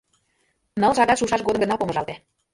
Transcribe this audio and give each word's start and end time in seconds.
Ныл 0.81 0.93
шагат 0.97 1.17
шушаш 1.19 1.41
годым 1.47 1.61
гына 1.63 1.75
помыжалте. 1.77 2.15